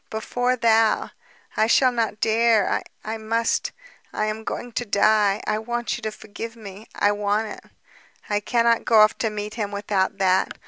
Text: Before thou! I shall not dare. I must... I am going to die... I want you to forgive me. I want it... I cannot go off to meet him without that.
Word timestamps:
Before 0.09 0.55
thou! 0.55 1.11
I 1.55 1.67
shall 1.67 1.91
not 1.91 2.19
dare. 2.19 2.81
I 3.05 3.17
must... 3.19 3.71
I 4.11 4.25
am 4.25 4.43
going 4.43 4.71
to 4.71 4.83
die... 4.83 5.43
I 5.45 5.59
want 5.59 5.95
you 5.95 6.01
to 6.01 6.11
forgive 6.11 6.55
me. 6.55 6.87
I 6.95 7.11
want 7.11 7.49
it... 7.49 7.71
I 8.27 8.39
cannot 8.39 8.83
go 8.83 8.99
off 9.01 9.15
to 9.19 9.29
meet 9.29 9.53
him 9.53 9.69
without 9.71 10.17
that. 10.17 10.53